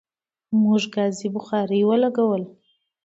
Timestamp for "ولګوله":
1.85-2.47